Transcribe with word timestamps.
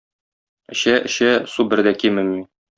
Эчә-эчә, 0.77 1.29
су 1.53 1.69
бер 1.75 1.85
дә 1.91 1.97
кимеми. 2.05 2.45